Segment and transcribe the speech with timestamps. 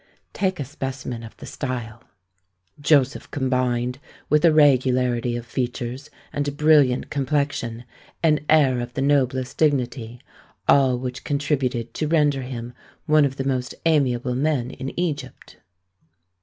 [0.33, 2.03] Take a specimen of the style.
[2.79, 3.99] "Joseph combined,
[4.31, 7.83] with a regularity of features and a brilliant complexion,
[8.23, 10.19] an air of the noblest dignity;
[10.67, 12.73] all which contributed to render him
[13.05, 15.57] one of the most amiable men in Egypt."